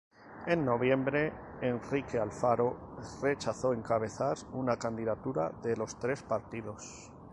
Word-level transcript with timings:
En 0.47 0.65
noviembre, 0.65 1.31
Enrique 1.61 2.17
Alfaro 2.17 2.95
rechazó 3.21 3.71
encabezar 3.71 4.35
una 4.53 4.75
candidatura 4.75 5.51
de 5.61 5.77
los 5.77 5.99
tres 5.99 6.23
partidos. 6.23 7.11